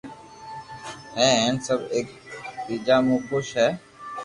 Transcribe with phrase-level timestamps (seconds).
[1.15, 2.07] ھي ھين سب ايڪ
[2.65, 3.67] ٻيجا مون خوݾ ھي